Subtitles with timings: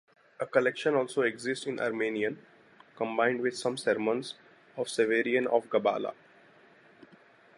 [0.39, 2.43] A collection also exists in Armenian,
[2.95, 4.33] combined with some sermons
[4.75, 6.15] of Severian of Gabala.